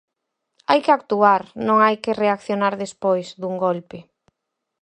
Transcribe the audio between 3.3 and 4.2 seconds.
dun golpe.